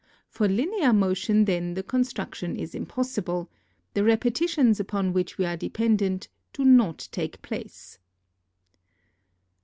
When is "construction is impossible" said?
1.83-3.51